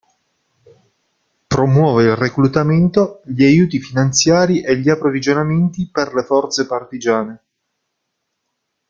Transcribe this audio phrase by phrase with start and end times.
[1.45, 7.39] Promuove il reclutamento, gli aiuti finanziari e gli approvvigionamenti per le forze partigiane.